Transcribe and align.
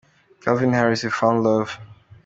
Calvin 0.41 0.73
Harris– 0.73 1.03
We 1.03 1.11
Found 1.11 1.43
Love. 1.43 1.77